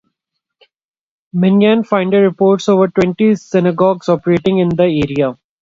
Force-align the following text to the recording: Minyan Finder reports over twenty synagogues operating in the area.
Minyan 1.31 1.83
Finder 1.83 2.23
reports 2.23 2.67
over 2.67 2.87
twenty 2.87 3.35
synagogues 3.35 4.09
operating 4.09 4.57
in 4.57 4.69
the 4.69 4.81
area. 4.85 5.37